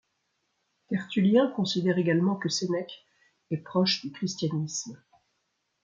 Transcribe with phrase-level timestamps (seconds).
[0.89, 3.05] Tertullien considère également que Sénèque
[3.51, 4.99] est proche du christianisme.